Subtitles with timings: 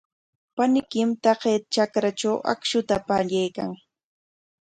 [0.55, 3.71] Paniykim taqay trakratraw akshuta pallaykan.